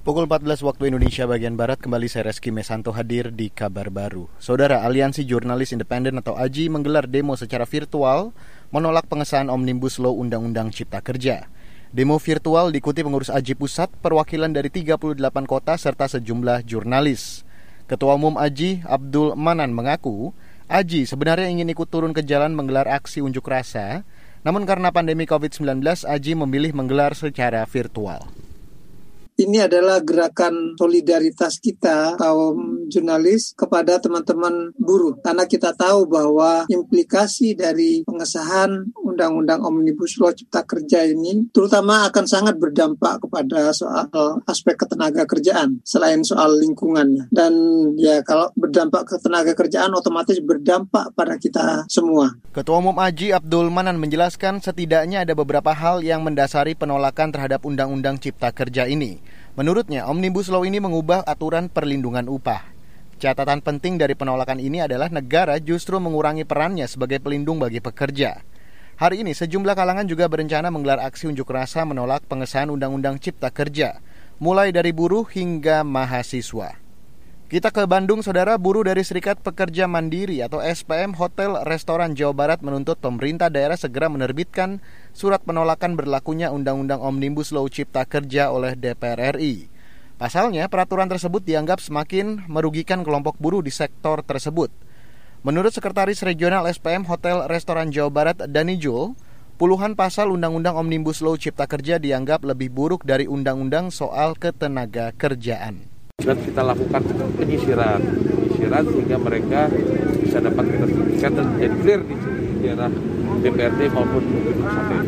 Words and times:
Pukul 0.00 0.24
14 0.24 0.64
waktu 0.64 0.88
Indonesia 0.88 1.28
bagian 1.28 1.60
Barat 1.60 1.76
kembali 1.76 2.08
saya 2.08 2.32
Reski 2.32 2.48
Mesanto 2.48 2.88
hadir 2.88 3.28
di 3.36 3.52
kabar 3.52 3.92
baru. 3.92 4.32
Saudara, 4.40 4.80
Aliansi 4.80 5.28
Jurnalis 5.28 5.76
Independen 5.76 6.16
atau 6.16 6.40
AJI 6.40 6.72
menggelar 6.72 7.04
demo 7.04 7.36
secara 7.36 7.68
virtual 7.68 8.32
menolak 8.72 9.04
pengesahan 9.12 9.52
Omnibus 9.52 10.00
Law 10.00 10.16
Undang-Undang 10.16 10.72
Cipta 10.72 11.04
Kerja. 11.04 11.52
Demo 11.92 12.16
virtual 12.16 12.72
diikuti 12.72 13.04
pengurus 13.04 13.28
AJI 13.28 13.52
Pusat, 13.60 13.92
perwakilan 14.00 14.48
dari 14.48 14.72
38 14.72 15.20
kota 15.44 15.76
serta 15.76 16.08
sejumlah 16.08 16.64
jurnalis. 16.64 17.44
Ketua 17.84 18.16
Umum 18.16 18.40
AJI, 18.40 18.88
Abdul 18.88 19.36
Manan 19.36 19.76
mengaku, 19.76 20.32
AJI 20.72 21.12
sebenarnya 21.12 21.52
ingin 21.52 21.68
ikut 21.76 21.92
turun 21.92 22.16
ke 22.16 22.24
jalan 22.24 22.56
menggelar 22.56 22.88
aksi 22.88 23.20
unjuk 23.20 23.44
rasa, 23.44 24.08
namun 24.48 24.64
karena 24.64 24.88
pandemi 24.96 25.28
COVID-19, 25.28 25.84
AJI 26.08 26.40
memilih 26.40 26.72
menggelar 26.72 27.12
secara 27.12 27.68
virtual 27.68 28.24
ini 29.40 29.64
adalah 29.64 30.04
gerakan 30.04 30.76
solidaritas 30.76 31.56
kita 31.56 32.20
kaum 32.20 32.84
jurnalis 32.92 33.56
kepada 33.56 33.96
teman-teman 33.96 34.76
buruh. 34.76 35.16
Karena 35.24 35.48
kita 35.48 35.72
tahu 35.72 36.04
bahwa 36.04 36.68
implikasi 36.68 37.56
dari 37.56 38.04
pengesahan 38.04 38.92
undang-undang 39.20 39.60
omnibus 39.60 40.16
law 40.16 40.32
cipta 40.32 40.64
kerja 40.64 41.04
ini 41.04 41.52
terutama 41.52 42.08
akan 42.08 42.24
sangat 42.24 42.56
berdampak 42.56 43.20
kepada 43.20 43.68
soal 43.76 44.40
aspek 44.48 44.80
ketenaga 44.80 45.28
kerjaan 45.28 45.84
selain 45.84 46.24
soal 46.24 46.56
lingkungannya 46.56 47.28
dan 47.28 47.52
ya 48.00 48.24
kalau 48.24 48.48
berdampak 48.56 49.04
ke 49.04 49.20
tenaga 49.20 49.52
kerjaan 49.52 49.92
otomatis 49.92 50.40
berdampak 50.40 51.12
pada 51.12 51.36
kita 51.36 51.84
semua. 51.92 52.32
Ketua 52.56 52.80
Umum 52.80 52.96
Aji 52.96 53.36
Abdul 53.36 53.68
Manan 53.68 54.00
menjelaskan 54.00 54.64
setidaknya 54.64 55.28
ada 55.28 55.36
beberapa 55.36 55.76
hal 55.76 56.00
yang 56.00 56.24
mendasari 56.24 56.72
penolakan 56.72 57.30
terhadap 57.36 57.68
undang-undang 57.68 58.16
cipta 58.16 58.48
kerja 58.56 58.88
ini. 58.88 59.20
Menurutnya, 59.58 60.08
Omnibus 60.08 60.48
Law 60.48 60.64
ini 60.64 60.80
mengubah 60.80 61.26
aturan 61.26 61.68
perlindungan 61.68 62.30
upah. 62.30 62.70
Catatan 63.20 63.60
penting 63.60 64.00
dari 64.00 64.16
penolakan 64.16 64.56
ini 64.56 64.80
adalah 64.80 65.12
negara 65.12 65.60
justru 65.60 66.00
mengurangi 66.00 66.48
perannya 66.48 66.88
sebagai 66.88 67.20
pelindung 67.20 67.60
bagi 67.60 67.76
pekerja. 67.76 68.40
Hari 69.00 69.24
ini 69.24 69.32
sejumlah 69.32 69.72
kalangan 69.72 70.04
juga 70.04 70.28
berencana 70.28 70.68
menggelar 70.68 71.00
aksi 71.00 71.32
unjuk 71.32 71.48
rasa 71.48 71.88
menolak 71.88 72.20
pengesahan 72.28 72.68
Undang-Undang 72.68 73.16
Cipta 73.16 73.48
Kerja, 73.48 73.96
mulai 74.36 74.76
dari 74.76 74.92
buruh 74.92 75.24
hingga 75.24 75.80
mahasiswa. 75.88 76.76
Kita 77.48 77.72
ke 77.72 77.88
Bandung, 77.88 78.20
saudara 78.20 78.60
buruh 78.60 78.84
dari 78.84 79.00
Serikat 79.00 79.40
Pekerja 79.40 79.88
Mandiri 79.88 80.44
atau 80.44 80.60
SPM 80.60 81.16
Hotel 81.16 81.64
Restoran 81.64 82.12
Jawa 82.12 82.36
Barat 82.36 82.60
menuntut 82.60 83.00
pemerintah 83.00 83.48
daerah 83.48 83.80
segera 83.80 84.12
menerbitkan 84.12 84.84
surat 85.16 85.40
penolakan 85.48 85.96
berlakunya 85.96 86.52
Undang-Undang 86.52 87.00
Omnibus 87.00 87.56
Law 87.56 87.72
Cipta 87.72 88.04
Kerja 88.04 88.52
oleh 88.52 88.76
DPR 88.76 89.32
RI. 89.40 89.72
Pasalnya, 90.20 90.68
peraturan 90.68 91.08
tersebut 91.08 91.40
dianggap 91.40 91.80
semakin 91.80 92.44
merugikan 92.52 93.00
kelompok 93.00 93.40
buruh 93.40 93.64
di 93.64 93.72
sektor 93.72 94.20
tersebut. 94.20 94.68
Menurut 95.40 95.72
Sekretaris 95.72 96.20
Regional 96.20 96.68
SPM 96.68 97.08
Hotel 97.08 97.48
Restoran 97.48 97.88
Jawa 97.88 98.12
Barat, 98.12 98.36
Dani 98.44 98.76
Jul, 98.76 99.16
puluhan 99.56 99.96
pasal 99.96 100.28
Undang-Undang 100.36 100.76
Omnibus 100.76 101.24
Law 101.24 101.40
Cipta 101.40 101.64
Kerja 101.64 101.96
dianggap 101.96 102.44
lebih 102.44 102.68
buruk 102.68 103.08
dari 103.08 103.24
Undang-Undang 103.24 103.88
soal 103.88 104.36
ketenaga 104.36 105.16
kerjaan. 105.16 105.88
Dan 106.20 106.36
kita 106.44 106.60
lakukan 106.60 107.00
penyisiran. 107.40 108.04
Penyisiran 108.04 108.84
sehingga 108.84 109.16
mereka 109.16 109.72
bisa 110.20 110.44
dapat 110.44 110.64
kita 110.76 111.28
dan 111.32 111.46
jadi 111.56 111.76
clear 111.80 112.00
di 112.04 112.16
daerah 112.60 112.92
DPRD 113.40 113.80
maupun 113.96 114.22
sampai 114.60 114.98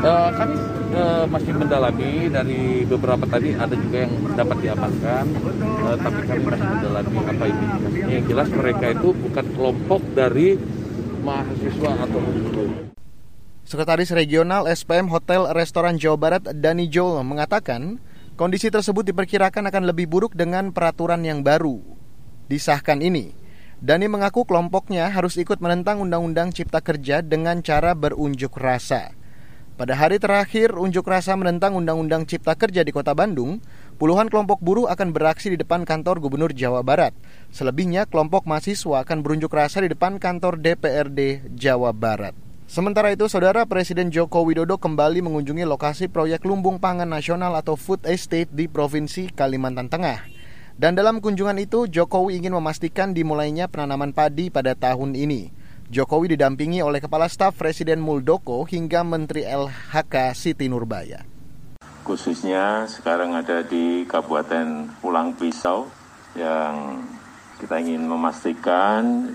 uh, 0.00 0.30
kami 0.34 0.56
uh, 0.96 1.24
masih 1.30 1.52
mendalami 1.54 2.26
dari 2.32 2.82
beberapa 2.88 3.24
tadi 3.28 3.54
ada 3.54 3.74
juga 3.76 4.08
yang 4.08 4.14
dapat 4.34 4.56
diamankan 4.64 5.24
uh, 5.84 5.96
tapi 6.00 6.20
kami 6.26 6.42
masih 6.48 6.66
mendalami 6.66 7.18
apa 7.30 7.44
ini 7.46 7.66
yang 8.08 8.24
jelas 8.26 8.48
mereka 8.50 8.84
itu 8.90 9.08
bukan 9.14 9.46
kelompok 9.54 10.00
dari 10.16 10.58
mahasiswa 11.22 11.90
atau 12.08 12.20
Sekretaris 13.64 14.12
Regional 14.12 14.68
SPM 14.68 15.08
Hotel 15.08 15.48
Restoran 15.56 15.96
Jawa 15.96 16.20
Barat 16.20 16.44
Dani 16.52 16.84
Joel 16.84 17.24
mengatakan 17.24 17.96
Kondisi 18.34 18.66
tersebut 18.66 19.06
diperkirakan 19.06 19.70
akan 19.70 19.94
lebih 19.94 20.10
buruk 20.10 20.34
dengan 20.34 20.74
peraturan 20.74 21.22
yang 21.22 21.46
baru 21.46 21.78
disahkan 22.50 22.98
ini. 22.98 23.30
Dani 23.78 24.10
mengaku 24.10 24.42
kelompoknya 24.42 25.06
harus 25.06 25.38
ikut 25.38 25.62
menentang 25.62 26.02
Undang-Undang 26.02 26.50
Cipta 26.50 26.82
Kerja 26.82 27.22
dengan 27.22 27.62
cara 27.62 27.94
berunjuk 27.94 28.58
rasa. 28.58 29.14
Pada 29.74 29.98
hari 29.98 30.22
terakhir 30.22 30.78
unjuk 30.78 31.02
rasa 31.02 31.34
menentang 31.34 31.74
Undang-Undang 31.74 32.30
Cipta 32.30 32.54
Kerja 32.54 32.86
di 32.86 32.94
Kota 32.94 33.10
Bandung, 33.10 33.58
puluhan 33.98 34.30
kelompok 34.30 34.62
buruh 34.62 34.86
akan 34.86 35.10
beraksi 35.10 35.50
di 35.50 35.58
depan 35.58 35.82
kantor 35.82 36.22
Gubernur 36.22 36.54
Jawa 36.54 36.86
Barat. 36.86 37.10
Selebihnya, 37.50 38.06
kelompok 38.06 38.46
mahasiswa 38.46 39.02
akan 39.02 39.26
berunjuk 39.26 39.50
rasa 39.50 39.82
di 39.82 39.90
depan 39.90 40.22
kantor 40.22 40.62
DPRD 40.62 41.50
Jawa 41.58 41.90
Barat. 41.90 42.38
Sementara 42.70 43.10
itu, 43.10 43.26
Saudara 43.26 43.66
Presiden 43.66 44.14
Joko 44.14 44.46
Widodo 44.46 44.78
kembali 44.78 45.26
mengunjungi 45.26 45.66
lokasi 45.66 46.06
proyek 46.06 46.46
lumbung 46.46 46.78
pangan 46.78 47.10
nasional 47.10 47.58
atau 47.58 47.74
food 47.74 48.06
estate 48.06 48.54
di 48.54 48.70
Provinsi 48.70 49.34
Kalimantan 49.34 49.90
Tengah. 49.90 50.22
Dan 50.78 50.94
dalam 50.94 51.18
kunjungan 51.18 51.58
itu, 51.58 51.90
Jokowi 51.90 52.38
ingin 52.38 52.54
memastikan 52.54 53.10
dimulainya 53.10 53.66
penanaman 53.66 54.14
padi 54.14 54.54
pada 54.54 54.78
tahun 54.78 55.18
ini. 55.18 55.63
Jokowi 55.92 56.32
didampingi 56.32 56.80
oleh 56.80 56.96
Kepala 56.96 57.28
Staf 57.28 57.60
Presiden 57.60 58.00
Muldoko 58.00 58.64
hingga 58.64 59.04
Menteri 59.04 59.44
LHK 59.44 60.32
Siti 60.32 60.64
Nurbaya. 60.72 61.20
Khususnya 62.04 62.88
sekarang 62.88 63.36
ada 63.36 63.60
di 63.60 64.08
Kabupaten 64.08 64.88
Pulang 65.04 65.36
Pisau 65.36 65.88
yang 66.36 67.04
kita 67.60 67.84
ingin 67.84 68.08
memastikan 68.08 69.32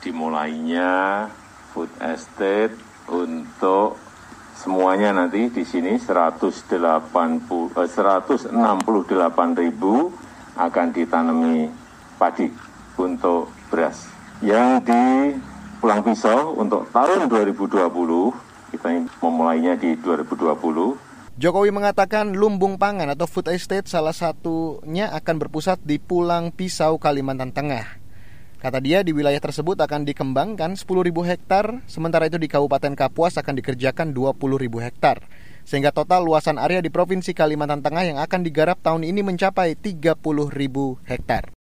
dimulainya 0.00 1.28
food 1.76 1.92
estate 2.00 2.72
untuk 3.08 4.00
semuanya 4.56 5.12
nanti 5.12 5.52
di 5.52 5.64
sini 5.64 6.00
180, 6.00 7.72
eh, 7.76 7.88
168 7.88 9.56
ribu 9.56 10.08
akan 10.56 10.86
ditanami 10.92 11.68
padi 12.16 12.48
untuk 12.96 13.52
beras. 13.72 14.08
Yang 14.42 14.70
di 14.84 15.02
Pulang 15.82 15.98
Pisau 16.06 16.54
untuk 16.62 16.86
tahun 16.94 17.26
2020, 17.26 17.74
kita 18.70 18.88
memulainya 19.18 19.74
di 19.74 19.98
2020. 19.98 20.54
Jokowi 21.42 21.74
mengatakan 21.74 22.38
lumbung 22.38 22.78
pangan 22.78 23.10
atau 23.10 23.26
food 23.26 23.50
estate 23.50 23.90
salah 23.90 24.14
satunya 24.14 25.10
akan 25.10 25.42
berpusat 25.42 25.82
di 25.82 25.98
Pulang 25.98 26.54
Pisau, 26.54 27.02
Kalimantan 27.02 27.50
Tengah. 27.50 27.98
Kata 28.62 28.78
dia 28.78 29.02
di 29.02 29.10
wilayah 29.10 29.42
tersebut 29.42 29.74
akan 29.74 30.06
dikembangkan 30.06 30.78
10.000 30.78 30.86
hektar, 31.26 31.82
sementara 31.90 32.30
itu 32.30 32.38
di 32.38 32.46
Kabupaten 32.46 32.94
Kapuas 32.94 33.34
akan 33.34 33.58
dikerjakan 33.58 34.14
20.000 34.14 34.86
hektar. 34.86 35.18
Sehingga 35.66 35.90
total 35.90 36.22
luasan 36.22 36.62
area 36.62 36.78
di 36.78 36.94
Provinsi 36.94 37.34
Kalimantan 37.34 37.82
Tengah 37.82 38.06
yang 38.06 38.18
akan 38.22 38.46
digarap 38.46 38.78
tahun 38.86 39.02
ini 39.02 39.26
mencapai 39.26 39.74
30.000 39.74 40.14
hektar. 41.10 41.50